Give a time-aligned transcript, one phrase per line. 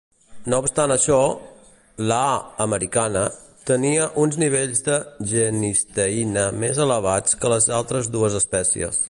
[0.51, 1.17] No obstant això,
[2.11, 2.21] l'"A.
[2.65, 3.21] americana"
[3.71, 4.97] tenia uns nivells de
[5.35, 8.97] genisteïna més elevats que les altres dues espècies.